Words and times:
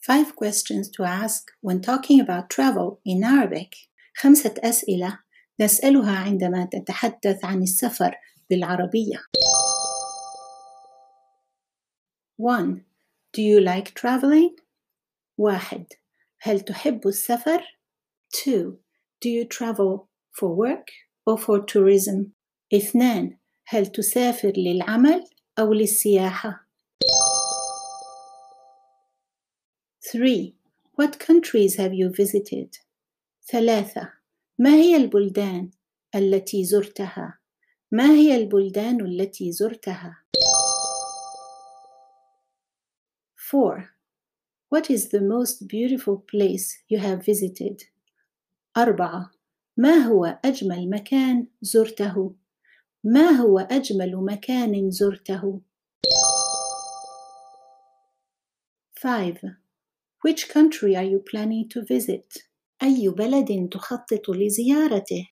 Five 0.00 0.36
questions 0.36 0.88
to 0.90 1.02
ask 1.04 1.50
when 1.60 1.80
talking 1.80 2.20
about 2.20 2.50
travel 2.50 3.00
in 3.04 3.24
Arabic. 3.24 3.74
خمسة 4.16 4.54
أسئلة 4.58 5.18
نسألها 5.60 6.18
عندما 6.18 6.68
تتحدث 6.72 7.44
عن 7.44 7.62
السفر 7.62 8.14
بالعربية. 8.50 9.22
1. 12.38 12.84
Do 13.32 13.42
you 13.42 13.60
like 13.60 13.94
traveling? 13.94 14.62
واحد 15.38 15.86
هل 16.40 16.60
تحب 16.60 17.06
السفر؟ 17.06 17.62
2. 18.44 18.78
Do 19.20 19.28
you 19.28 19.44
travel 19.44 20.08
for 20.32 20.54
work 20.54 20.88
or 21.26 21.38
for 21.38 21.60
tourism? 21.60 22.32
اثنان 22.74 23.38
هل 23.66 23.86
تسافر 23.86 24.52
للعمل 24.56 25.24
أو 25.58 25.72
للسياحة؟ 25.72 26.59
3. 30.10 30.54
What 30.96 31.18
countries 31.18 31.76
have 31.76 31.92
you 31.92 32.10
visited? 32.10 32.76
ثلاثة 33.52 34.12
ما 34.58 34.70
هي 34.70 34.96
البلدان 34.96 35.70
التي 36.14 36.64
زرتها؟ 36.64 37.38
ما 37.92 38.10
هي 38.10 38.36
البلدان 38.36 39.00
التي 39.00 39.52
زرتها؟ 39.52 40.16
4. 43.54 43.90
What 44.68 44.90
is 44.90 45.08
the 45.08 45.20
most 45.20 45.68
beautiful 45.68 46.16
place 46.16 46.82
you 46.88 46.98
have 46.98 47.24
visited? 47.24 47.82
أربعة 48.76 49.30
ما 49.76 49.94
هو 49.94 50.38
أجمل 50.44 50.90
مكان 50.90 51.46
زرته؟ 51.62 52.34
ما 53.04 53.30
هو 53.30 53.58
أجمل 53.58 54.16
مكان 54.16 54.90
زرته؟ 54.90 55.60
5. 58.98 59.59
Which 60.20 60.50
country 60.50 60.94
are 60.94 61.04
you 61.12 61.20
planning 61.20 61.68
to 61.70 61.82
visit? 61.82 62.44
أي 62.82 63.08
بلد 63.08 63.68
تخطط 63.72 64.28
لزيارته؟ 64.30 65.24